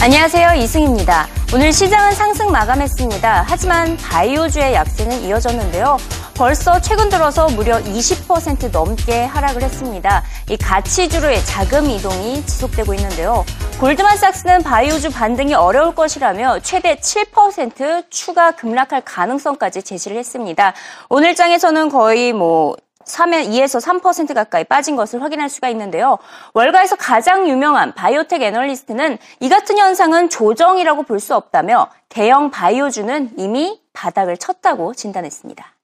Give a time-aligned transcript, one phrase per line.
[0.00, 0.54] 안녕하세요.
[0.62, 1.26] 이승입니다.
[1.52, 3.44] 오늘 시장은 상승 마감했습니다.
[3.48, 5.96] 하지만 바이오주의 약세는 이어졌는데요.
[6.36, 10.22] 벌써 최근 들어서 무려 20% 넘게 하락을 했습니다.
[10.48, 13.44] 이 가치주로의 자금 이동이 지속되고 있는데요.
[13.80, 20.74] 골드만삭스는 바이오주 반등이 어려울 것이라며 최대 7% 추가 급락할 가능성까지 제시를 했습니다.
[21.08, 22.76] 오늘 장에서는 거의 뭐
[23.08, 26.18] 3에 2에서 3% 가까이 빠진 것을 확인할 수가 있는데요.
[26.54, 33.80] 월가에서 가장 유명한 바이오텍 애널리스트는 이 같은 현상은 조정이라고 볼 수 없다며 대형 바이오주는 이미
[33.92, 35.74] 바닥을 쳤다고 진단했습니다.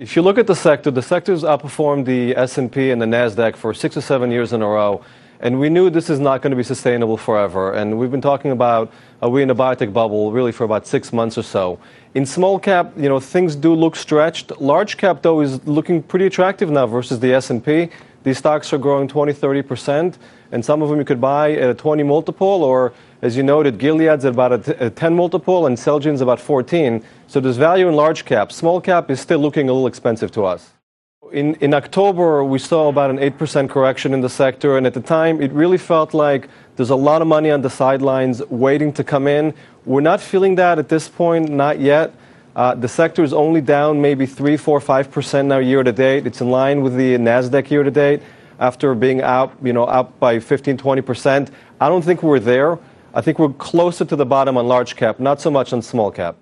[0.00, 3.72] If you look at the sector, the sector's outperformed the S&P and the Nasdaq for
[3.74, 5.00] 6 or 7 years in a row.
[5.40, 7.72] And we knew this is not going to be sustainable forever.
[7.72, 11.12] And we've been talking about are we in a biotech bubble really for about six
[11.12, 11.78] months or so.
[12.14, 14.60] In small cap, you know, things do look stretched.
[14.60, 17.90] Large cap, though, is looking pretty attractive now versus the S&P.
[18.22, 20.16] These stocks are growing 20, 30%,
[20.50, 22.92] and some of them you could buy at a 20 multiple, or
[23.22, 27.04] as you noted, Gilead's at about a 10 multiple, and Celgene's about 14.
[27.28, 28.50] So there's value in large cap.
[28.50, 30.75] Small cap is still looking a little expensive to us.
[31.32, 35.00] In, in October, we saw about an 8% correction in the sector, and at the
[35.00, 39.02] time, it really felt like there's a lot of money on the sidelines waiting to
[39.02, 39.52] come in.
[39.84, 42.14] We're not feeling that at this point, not yet.
[42.54, 46.26] Uh, the sector is only down maybe 3, 4, 5% now year to date.
[46.26, 48.22] It's in line with the NASDAQ year to date
[48.60, 51.50] after being out, you know, up by 15, 20%.
[51.80, 52.78] I don't think we're there.
[53.12, 56.10] I think we're closer to the bottom on large cap, not so much on small
[56.10, 56.36] cap.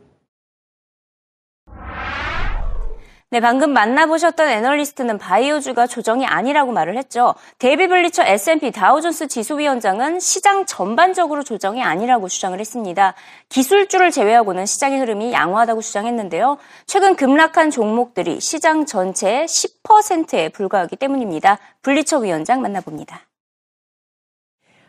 [3.35, 7.35] 네, 방금 만나보셨던 애널리스트는 바이오주가 조정이 아니라고 말을 했죠.
[7.59, 13.15] 데이비드 블리처 S&P 다우존스 지수위원장은 시장 전반적으로 조정이 아니라고 주장을 했습니다.
[13.49, 16.59] 기술주를 제외하고는 시장의 흐름이 양호하다고 주장했는데요.
[16.87, 21.59] 최근 급락한 종목들이 시장 전체의 10%에 불과하기 때문입니다.
[21.83, 23.23] 블리처 위원장 만나봅니다.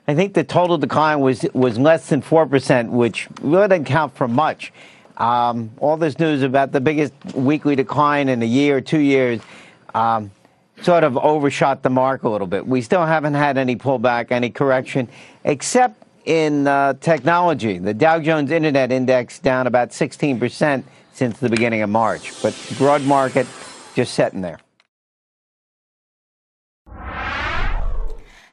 [0.06, 4.32] I think the total decline was was less than 4%, which really doesn't count for
[4.32, 4.72] much.
[5.18, 9.42] Um, all this news about the biggest weekly decline in a year, two years,
[9.94, 10.32] um,
[10.82, 12.68] sort of overshot the mark a little bit.
[12.68, 15.08] We still haven't had any pullback, any correction,
[15.44, 17.78] except in uh, technology.
[17.78, 20.84] The Dow Jones Internet Index down about 16%
[21.14, 23.48] since the beginning of March, but broad market
[23.96, 24.60] just sitting there.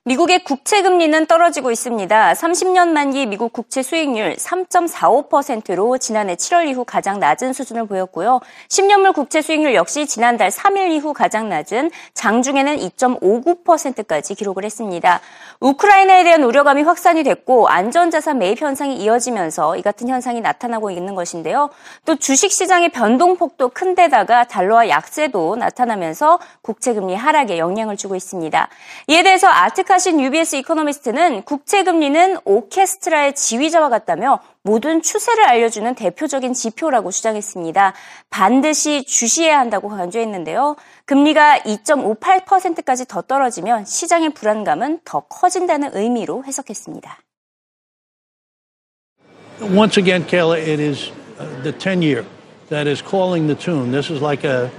[0.04, 2.32] 미국의 국채 금리는 떨어지고 있습니다.
[2.32, 8.40] 30년 만기 미국 국채 수익률 3.45%로 지난해 7월 이후 가장 낮은 수준을 보였고요.
[8.68, 15.20] 10년물 국채 수익률 역시 지난달 3일 이후 가장 낮은 장중에는 2.59%까지 기록을 했습니다.
[15.60, 21.70] 우크라이나에 대한 우려감이 확산이 됐고 안전자산 매입 현상이 이어지면서 이 같은 현상이 나타나고 있는 것인데요.
[22.06, 28.68] 또 주식시장의 변동폭도 큰 데다가 달러와 약세도 나타나면서 국채 금리 하락에 영향을 주고 있습니다.
[29.06, 36.54] 이에 대해서 아트 카 하신 UBS 이코노미스트는 국채금리는 오케스트라의 지휘자와 같다며 모든 추세를 알려주는 대표적인
[36.54, 37.92] 지표라고 주장했습니다.
[38.30, 40.76] 반드시 주시해야 한다고 강조했는데요.
[41.04, 47.18] 금리가 2.58%까지 더 떨어지면 시장의 불안감은 더 커진다는 의미로 해석했습니다.
[49.60, 51.12] Once again, Kayla, it is
[51.62, 52.24] the 10-year
[52.70, 53.92] that is calling the tune.
[53.92, 54.70] This is like a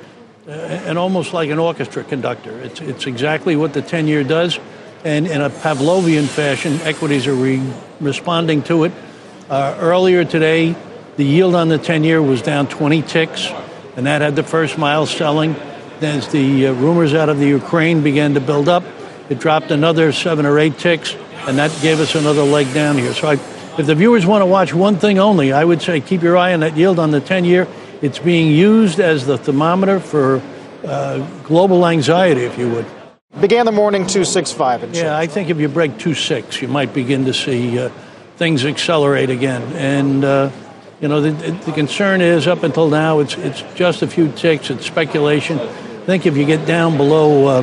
[0.48, 2.52] and almost like an orchestra conductor.
[2.64, 4.60] It's, it's exactly what the 10 year does.
[5.04, 7.62] And in a Pavlovian fashion, equities are re-
[8.00, 8.92] responding to it.
[9.50, 10.76] Uh, earlier today,
[11.18, 13.48] the yield on the 10 year was down 20 ticks,
[13.98, 15.56] and that had the first mile selling.
[16.02, 18.84] As the uh, rumors out of the Ukraine began to build up,
[19.30, 21.16] it dropped another seven or eight ticks,
[21.48, 23.14] and that gave us another leg down here.
[23.14, 23.34] So, I,
[23.78, 26.54] if the viewers want to watch one thing only, I would say keep your eye
[26.54, 27.68] on that yield on the 10 year.
[28.02, 30.42] It's being used as the thermometer for
[30.86, 32.86] uh, global anxiety, if you would.
[33.44, 37.26] Began the morning 265 and Yeah, I think if you break 26, you might begin
[37.26, 37.90] to see uh,
[38.38, 39.62] things accelerate again.
[39.74, 40.50] And, uh,
[41.02, 44.70] you know, the, the, concern is up until now, it's, it's just a few ticks,
[44.70, 45.60] it's speculation.
[45.60, 47.62] I think if you get down below uh,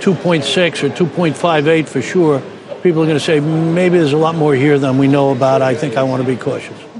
[0.00, 2.42] 2.6 or 2.58 for sure,
[2.82, 5.62] people are going to say maybe there's a lot more here than we know about.
[5.62, 6.91] I think I want to be cautious.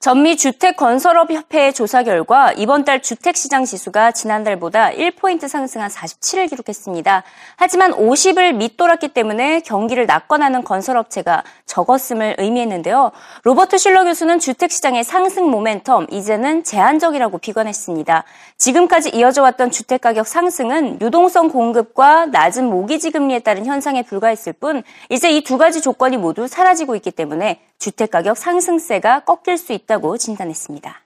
[0.00, 7.24] 전미 주택건설업협회의 조사 결과 이번 달 주택시장 지수가 지난달보다 1포인트 상승한 47을 기록했습니다.
[7.56, 13.10] 하지만 50을 밑돌았기 때문에 경기를 낙관하는 건설업체가 적었음을 의미했는데요.
[13.42, 18.22] 로버트 슐러 교수는 주택시장의 상승 모멘텀 이제는 제한적이라고 비관했습니다.
[18.56, 25.28] 지금까지 이어져 왔던 주택가격 상승은 유동성 공급과 낮은 모기지 금리에 따른 현상에 불과했을 뿐 이제
[25.32, 31.03] 이 두 가지 조건이 모두 사라지고 있기 때문에 주택가격 상승세가 꺾일 수 있다고 진단했습니다.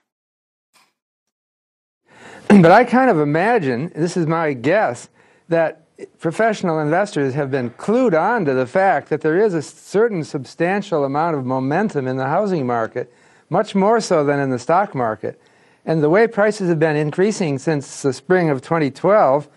[2.48, 5.08] But I kind of imagine, this is my guess,
[5.48, 5.82] that
[6.18, 11.04] professional investors have been clued on to the fact that there is a certain substantial
[11.04, 13.12] amount of momentum in the housing market,
[13.50, 15.40] much more so than in the stock market.
[15.84, 19.48] And the way prices have been increasing since the spring of 2012,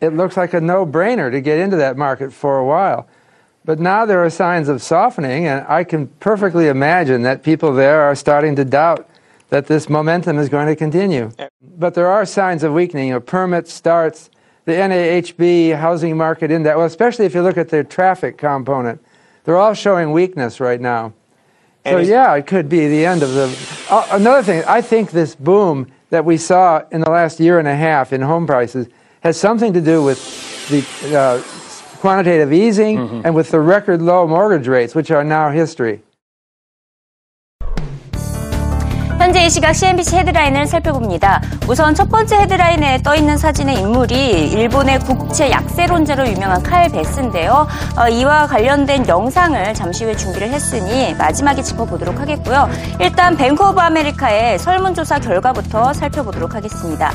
[0.00, 3.06] it looks like a no brainer to get into that market for a while.
[3.63, 8.01] But now there are signs of softening, and I can perfectly imagine that people there
[8.01, 9.07] are starting to doubt
[9.49, 11.31] that this momentum is going to continue.
[11.77, 13.09] But there are signs of weakening.
[13.09, 14.29] You know, permits, starts,
[14.65, 19.03] the NAHB housing market index, well, especially if you look at the traffic component,
[19.43, 21.13] they're all showing weakness right now.
[21.85, 23.57] So yeah, it could be the end of the.
[23.89, 27.67] Uh, another thing, I think this boom that we saw in the last year and
[27.67, 28.87] a half in home prices
[29.21, 30.19] has something to do with
[30.69, 31.60] the uh,
[32.01, 33.21] quantitative easing mm-hmm.
[33.23, 36.01] and with the record low mortgage rates, which are now history.
[39.19, 41.41] 현재 이 시각 CNBC 헤드라인을 살펴봅니다.
[41.69, 47.67] 우선 첫 번째 헤드라인에 떠 있는 사진의 인물이 일본의 국채 약세론자로 유명한 칼 베스인데요.
[47.97, 52.67] 어, 이와 관련된 영상을 잠시 후에 준비를 했으니 마지막에 짚어보도록 하겠고요.
[52.99, 57.11] 일단 뱅크 오브 아메리카의 설문조사 결과부터 살펴보도록 하겠습니다.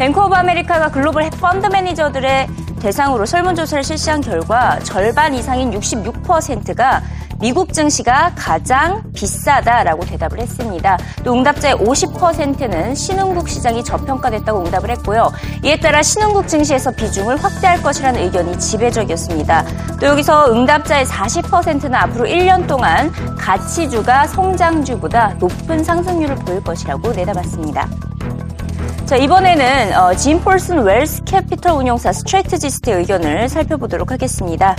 [0.00, 2.48] 뱅크 오브 아메리카가 글로벌 펀드 매니저들을
[2.80, 7.02] 대상으로 설문조사를 실시한 결과 절반 이상인 66%가
[7.40, 10.98] 미국 증시가 가장 비싸다라고 대답을 했습니다.
[11.24, 15.32] 또 응답자의 50%는 신흥국 시장이 저평가됐다고 응답을 했고요.
[15.64, 19.64] 이에 따라 신흥국 증시에서 비중을 확대할 것이라는 의견이 지배적이었습니다.
[20.00, 28.09] 또 여기서 응답자의 40%는 앞으로 1년 동안 가치주가 성장주보다 높은 상승률을 보일 것이라고 내다봤습니다.
[29.10, 34.76] 자, 이번에는 어, 짐 폴슨 웰스 캐피털 운용사 strategist의 의견을 살펴보도록 하겠습니다.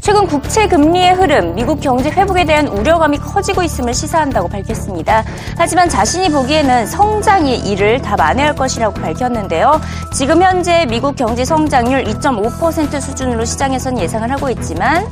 [0.00, 5.22] 최근 국채 금리의 흐름, 미국 경제 회복에 대한 우려감이 커지고 있음을 시사한다고 밝혔습니다.
[5.56, 9.80] 하지만 자신이 보기에는 성장이 이를 다 만회할 것이라고 밝혔는데요.
[10.12, 15.06] 지금 현재 미국 경제 성장률 2.5% 수준으로 시장에선 예상을 하고 있지만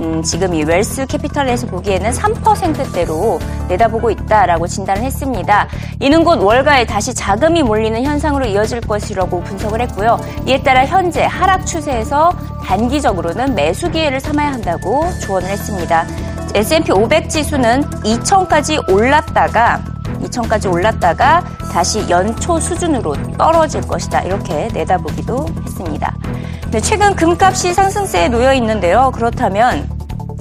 [0.00, 5.68] 음, 지금 이 웰스 캐피탈에서 보기에는 3%대로 내다보고 있다라고 진단을 했습니다.
[6.00, 10.18] 이는 곧 월가에 다시 자금이 몰리는 현상으로 이어질 것이라고 분석을 했고요.
[10.46, 12.32] 이에 따라 현재 하락 추세에서
[12.64, 16.06] 단기적으로는 매수 기회를 삼아야 한다고 조언을 했습니다.
[16.54, 19.82] S&P 500 지수는 2천까지 올랐다가
[20.22, 21.42] 2천까지 올랐다가
[21.72, 24.20] 다시 연초 수준으로 떨어질 것이다.
[24.22, 26.14] 이렇게 내다보기도 했습니다.
[26.72, 29.10] 네, 최근 금값이 상승세에 놓여 있는데요.
[29.14, 29.86] 그렇다면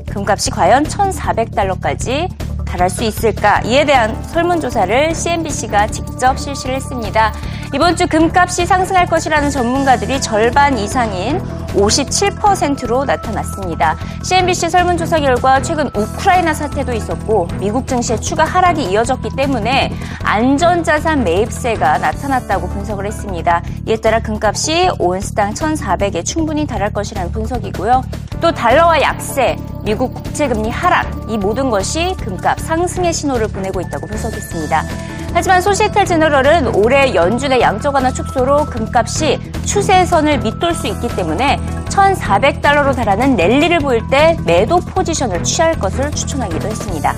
[0.10, 2.30] 금값이 과연 1,400달러까지
[2.66, 3.60] 달할 수 있을까?
[3.66, 7.34] 이에 대한 설문조사를 CNBC가 직접 실시를 했습니다.
[7.74, 11.42] 이번 주 금값이 상승할 것이라는 전문가들이 절반 이상인
[11.74, 13.98] 57%로 나타났습니다.
[14.24, 21.98] CNBC 설문조사 결과 최근 우크라이나 사태도 있었고 미국 증시의 추가 하락이 이어졌기 때문에 안전자산 매입세가
[21.98, 23.64] 나타났다고 분석을 했습니다.
[23.88, 28.04] 이에 따라 금값이 온스당 1,400에 충분히 달할 것이라는 분석이고요.
[28.42, 34.84] 또 달러와 약세, 미국 국채금리 하락 이 모든 것이 금값 상승의 신호를 보내고 있다고 분석했습니다.
[35.34, 42.96] 하지만 소시에텔 제너럴은 올해 연준의 양적 완화 축소로 금값이 추세선을 밑돌 수 있기 때문에 1,400달러로
[42.96, 47.14] 달하는 랠리를 보일 때 매도 포지션을 취할 것을 추천하기도 했습니다.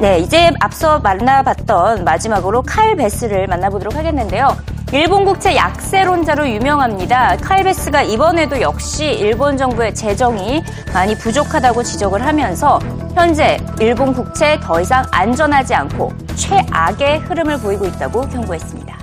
[0.00, 4.56] 네, 이제 앞서 만나봤던 마지막으로 칼 베스를 만나보도록 하겠는데요.
[4.92, 7.36] 일본 국채 약세론자로 유명합니다.
[7.36, 12.80] 칼베스가 이번에도 역시 일본 정부의 재정이 많이 부족하다고 지적을 하면서
[13.14, 18.98] 현재 일본 국채 더 이상 안전하지 않고 최악의 흐름을 보이고 있다고 경고했습니다.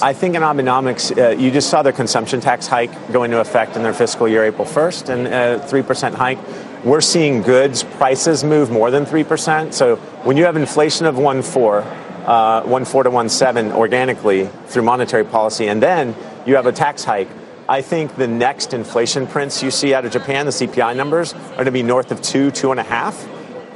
[0.00, 3.74] I think in Abenomics, uh, you just saw their consumption tax hike go into effect
[3.74, 6.38] in their fiscal year April 1st and a 3% hike.
[6.84, 9.72] We're seeing goods prices move more than 3%.
[9.72, 15.66] So when you have inflation of 1.4, uh, 1.4 to 1.7 organically through monetary policy,
[15.66, 16.14] and then
[16.46, 17.28] you have a tax hike,
[17.68, 21.54] I think the next inflation prints you see out of Japan, the CPI numbers, are
[21.54, 23.24] going to be north of two, two and a half.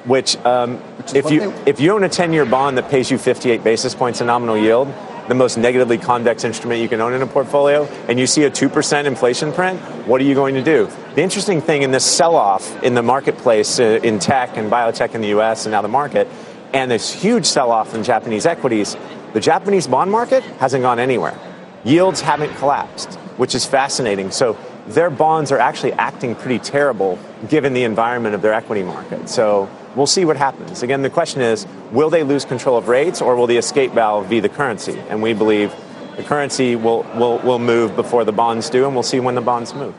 [0.04, 0.82] Which, um,
[1.14, 4.26] if you if you own a 10-year bond that pays you 58 basis points in
[4.26, 4.92] nominal yield,
[5.28, 8.50] the most negatively convex instrument you can own in a portfolio, and you see a
[8.50, 10.90] 2% inflation print, what are you going to do?
[11.14, 15.14] The interesting thing in this sell off in the marketplace uh, in tech and biotech
[15.14, 16.26] in the US and now the market,
[16.72, 18.96] and this huge sell off in Japanese equities,
[19.32, 21.38] the Japanese bond market hasn't gone anywhere.
[21.84, 24.30] Yields haven't collapsed, which is fascinating.
[24.30, 29.28] So their bonds are actually acting pretty terrible given the environment of their equity market.
[29.28, 30.82] So we'll see what happens.
[30.82, 34.28] Again, the question is will they lose control of rates or will the escape valve
[34.28, 34.98] be the currency?
[35.08, 35.74] And we believe
[36.16, 39.40] the currency will, will, will move before the bonds do, and we'll see when the
[39.40, 39.94] bonds move.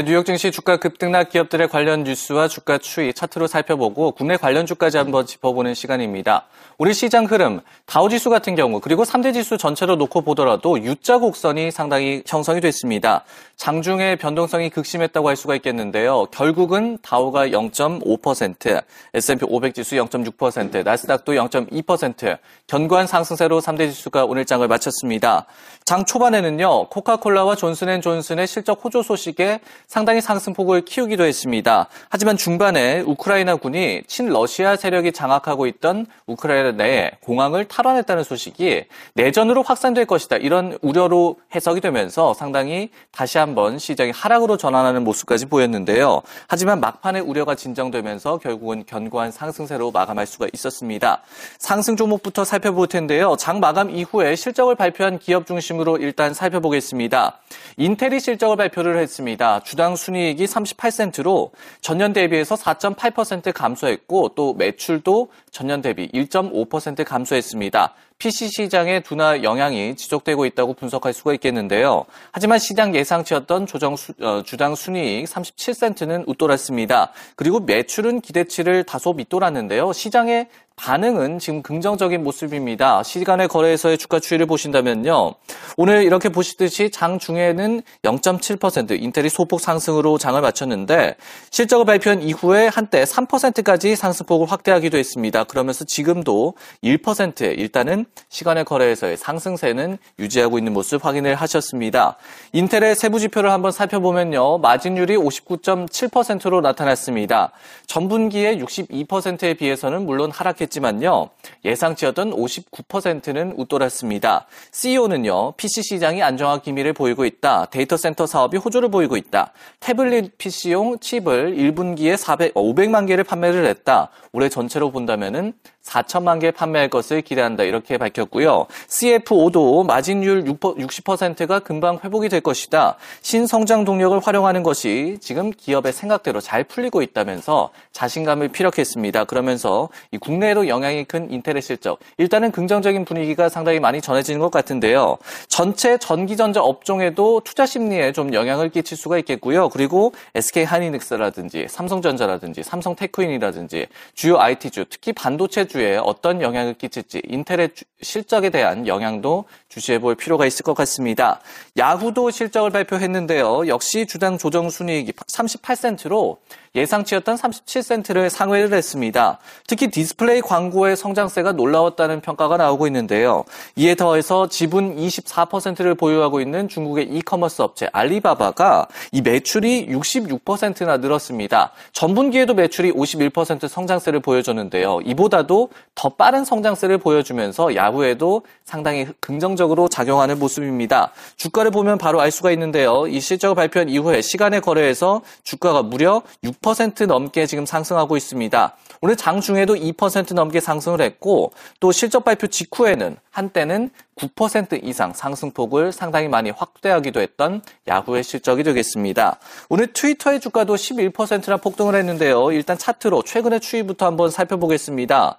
[0.00, 4.96] 네, 뉴욕 증시 주가 급등락 기업들의 관련 뉴스와 주가 추이 차트로 살펴보고 국내 관련 주까지
[4.96, 6.46] 한번 짚어보는 시간입니다.
[6.78, 12.22] 우리 시장 흐름, 다우지수 같은 경우 그리고 3대 지수 전체로 놓고 보더라도 U자 곡선이 상당히
[12.26, 13.24] 형성이 됐습니다.
[13.56, 16.24] 장중에 변동성이 극심했다고 할 수가 있겠는데요.
[16.30, 22.38] 결국은 다우가 0.5%, S&P 500 지수 0.6%, 나스닥도 0.2%
[22.68, 25.44] 견고한 상승세로 3대 지수가 오늘 장을 마쳤습니다.
[25.84, 26.88] 장 초반에는요.
[26.88, 31.88] 코카콜라와 존슨앤존슨의 실적 호조 소식에 상당히 상승폭을 키우기도 했습니다.
[32.10, 40.06] 하지만 중반에 우크라이나 군이 친러시아 세력이 장악하고 있던 우크라이나 내에 공항을 탈환했다는 소식이 내전으로 확산될
[40.06, 40.36] 것이다.
[40.36, 46.22] 이런 우려로 해석이 되면서 상당히 다시 한번 시장이 하락으로 전환하는 모습까지 보였는데요.
[46.46, 51.22] 하지만 막판에 우려가 진정되면서 결국은 견고한 상승세로 마감할 수가 있었습니다.
[51.58, 53.34] 상승 종목부터 살펴볼 텐데요.
[53.36, 57.40] 장 마감 이후에 실적을 발표한 기업 중심으로 일단 살펴보겠습니다.
[57.76, 59.58] 인텔이 실적을 발표를 했습니다.
[59.64, 67.94] 주당 순이익이 38센트로 전년 대비해서 4.8% 감소했고 또 매출도 전년 대비 1.5% 감소했습니다.
[68.20, 72.04] PC 시장의 둔화 영향이 지속되고 있다고 분석할 수가 있겠는데요.
[72.32, 77.12] 하지만 시장 예상치였던 조정 수, 어, 주당 순이익 37센트는 웃돌았습니다.
[77.34, 79.94] 그리고 매출은 기대치를 다소 밑돌았는데요.
[79.94, 80.48] 시장의
[80.80, 83.02] 반응은 지금 긍정적인 모습입니다.
[83.02, 85.34] 시간의 거래에서의 주가 추이를 보신다면요.
[85.76, 91.16] 오늘 이렇게 보시듯이 장 중에는 0.7% 인텔이 소폭 상승으로 장을 마쳤는데
[91.50, 95.44] 실적을 발표한 이후에 한때 3%까지 상승폭을 확대하기도 했습니다.
[95.44, 102.16] 그러면서 지금도 1% 일단은 시간의 거래에서의 상승세는 유지하고 있는 모습 확인을 하셨습니다.
[102.52, 104.58] 인텔의 세부 지표를 한번 살펴보면요.
[104.58, 107.52] 마진율이 59.7%로 나타났습니다.
[107.86, 111.30] 전분기의 62%에 비해서는 물론 하락했지만요.
[111.64, 114.46] 예상치였던 59%는 웃돌았습니다.
[114.72, 115.52] CEO는요.
[115.52, 117.66] PC 시장이 안정화 기미를 보이고 있다.
[117.66, 119.52] 데이터 센터 사업이 호조를 보이고 있다.
[119.80, 124.10] 태블릿 PC용 칩을 1분기에 400, 500만 개를 판매를 했다.
[124.32, 125.52] 올해 전체로 본다면은
[125.82, 127.64] 4천만 개 판매할 것을 기대한다.
[127.64, 128.66] 이렇게 밝혔고요.
[128.88, 132.96] CFO도 마진율 60%가 금방 회복이 될 것이다.
[133.22, 139.24] 신성장 동력을 활용하는 것이 지금 기업의 생각대로 잘 풀리고 있다면서 자신감을 피력했습니다.
[139.24, 142.00] 그러면서 이 국내에도 영향이 큰 인텔의 실적.
[142.18, 145.18] 일단은 긍정적인 분위기가 상당히 많이 전해지는 것 같은데요.
[145.46, 149.68] 전체 전기전자 업종에도 투자 심리에 좀 영향을 끼칠 수가 있겠고요.
[149.68, 157.70] 그리고 SK 하이닉스라든지 삼성전자라든지 삼성테크인이라든지 주요 IT주, 특히 반도체 주에 어떤 영향을 끼칠지 인텔의
[158.02, 161.40] 실적에 대한 영향도 주시해 볼 필요가 있을 것 같습니다.
[161.76, 163.68] 야후도 실적을 발표했는데요.
[163.68, 166.38] 역시 주당 조정 순이익이 38센트로
[166.74, 169.38] 예상치였던 37센트를 상회를 했습니다.
[169.66, 173.44] 특히 디스플레이 광고의 성장세가 놀라웠다는 평가가 나오고 있는데요.
[173.74, 181.72] 이에 더해서 지분 24%를 보유하고 있는 중국의 이커머스 업체 알리바바가 이 매출이 66%나 늘었습니다.
[181.92, 185.00] 전분기에도 매출이 51% 성장세를 보여줬는데요.
[185.04, 191.10] 이보다도 더 빠른 성장세를 보여주면서 야후에도 상당히 긍정적으로 작용하는 모습입니다.
[191.36, 193.08] 주가를 보면 바로 알 수가 있는데요.
[193.08, 196.59] 이 실적을 발표한 이후에 시간의 거래에서 주가가 무려 6%
[197.06, 198.76] 넘게 지금 상승하고 있습니다.
[199.00, 206.28] 오늘 장중에도 2% 넘게 상승을 했고 또 실적 발표 직후에는 한때는 9% 이상 상승폭을 상당히
[206.28, 209.38] 많이 확대하기도 했던 야후의 실적이 되겠습니다.
[209.70, 212.52] 오늘 트위터의 주가도 11%나 폭등을 했는데요.
[212.52, 215.38] 일단 차트로 최근의 추이부터 한번 살펴보겠습니다.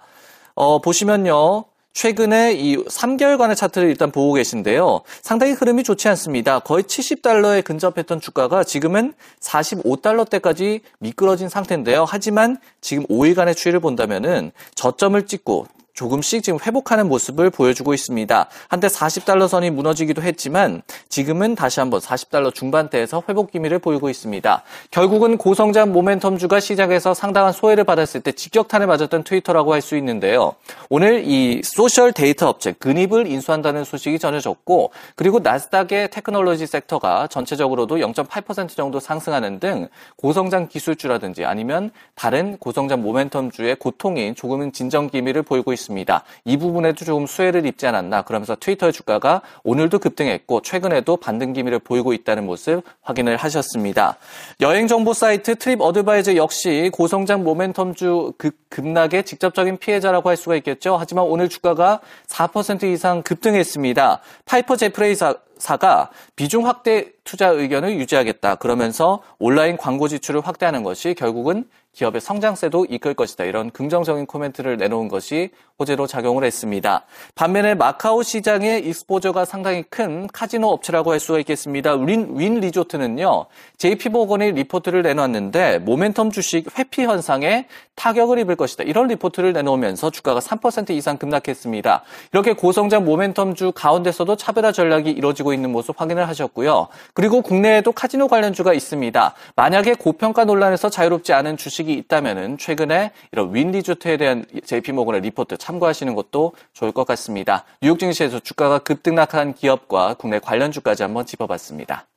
[0.55, 1.70] 어, 보시면요.
[1.93, 5.01] 최근에 이 3개월간의 차트를 일단 보고 계신데요.
[5.21, 6.59] 상당히 흐름이 좋지 않습니다.
[6.59, 12.05] 거의 70달러에 근접했던 주가가 지금은 45달러대까지 미끄러진 상태인데요.
[12.07, 18.47] 하지만 지금 5일간의 추이를 본다면은 저점을 찍고 조금씩 지금 회복하는 모습을 보여주고 있습니다.
[18.69, 24.63] 한때 40달러 선이 무너지기도 했지만 지금은 다시 한번 40달러 중반대에서 회복 기미를 보이고 있습니다.
[24.89, 30.55] 결국은 고성장 모멘텀주가 시작해서 상당한 소외를 받았을 때 직격탄을 맞았던 트위터라고 할 수 있는데요.
[30.89, 38.75] 오늘 이 social data 업체 Gnip을 인수한다는 소식이 전해졌고 그리고 나스닥의 테크놀로지 섹터가 전체적으로도 0.8%
[38.75, 45.80] 정도 상승하는 등 고성장 기술주라든지 아니면 다른 고성장 모멘텀주의 고통이 조금은 진정 기미를 보이고 있습니다.
[45.81, 46.23] 있습니다.
[46.45, 52.13] 이 부분에도 조금 수혜를 입지 않았나 그러면서 트위터의 주가가 오늘도 급등했고 최근에도 반등 기미를 보이고
[52.13, 54.17] 있다는 모습 확인을 하셨습니다.
[54.61, 58.35] 여행 정보 사이트 트립 어드바이저 역시 고성장 모멘텀주
[58.69, 60.97] 급락의 직접적인 피해자라고 할 수가 있겠죠.
[60.97, 64.21] 하지만 오늘 주가가 4% 이상 급등했습니다.
[64.45, 68.55] 파이퍼 제프레이사 사가 비중 확대 투자 의견을 유지하겠다.
[68.55, 73.43] 그러면서 온라인 광고 지출을 확대하는 것이 결국은 기업의 성장세도 이끌 것이다.
[73.43, 77.05] 이런 긍정적인 코멘트를 내놓은 것이 호재로 작용을 했습니다.
[77.35, 81.95] 반면에 마카오 시장의 exposure가 상당히 큰 카지노 업체라고 할 수가 있겠습니다.
[81.95, 88.83] 윈, 윈 리조트는요, JP모건이 리포트를 내놨는데 모멘텀 주식 회피 현상에 타격을 입을 것이다.
[88.83, 92.03] 이런 리포트를 내놓으면서 주가가 3% 이상 급락했습니다.
[92.31, 96.87] 이렇게 고성장 모멘텀주 가운데서도 차별화 전략이 이루어지고 있는 모습 확인을 하셨고요.
[97.13, 99.33] 그리고 국내에도 카지노 관련주가 있습니다.
[99.55, 106.15] 만약에 고평가 논란에서 자유롭지 않은 주식이 있다면 최근에 이런 윈 리조트에 대한 JP모건의 리포트 참고하시는
[106.15, 107.65] 것도 좋을 것 같습니다.
[107.81, 112.07] 뉴욕 증시에서 주가가 급등락한 기업과 국내 관련주까지 한번 짚어봤습니다.